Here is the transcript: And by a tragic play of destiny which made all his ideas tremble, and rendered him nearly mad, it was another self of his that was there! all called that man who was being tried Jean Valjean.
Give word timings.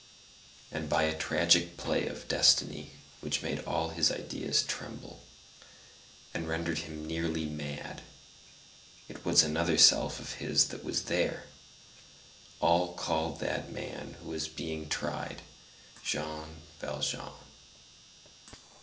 And 0.71 0.89
by 0.89 1.03
a 1.03 1.15
tragic 1.15 1.77
play 1.77 2.07
of 2.07 2.27
destiny 2.27 2.89
which 3.19 3.43
made 3.43 3.59
all 3.65 3.89
his 3.89 4.09
ideas 4.11 4.63
tremble, 4.63 5.21
and 6.33 6.47
rendered 6.47 6.79
him 6.79 7.05
nearly 7.05 7.45
mad, 7.45 8.01
it 9.07 9.23
was 9.23 9.43
another 9.43 9.77
self 9.77 10.19
of 10.19 10.33
his 10.41 10.69
that 10.69 10.83
was 10.83 11.03
there! 11.03 11.43
all 12.59 12.95
called 12.95 13.39
that 13.41 13.71
man 13.71 14.15
who 14.23 14.29
was 14.29 14.47
being 14.47 14.89
tried 14.89 15.43
Jean 16.03 16.63
Valjean. 16.79 17.33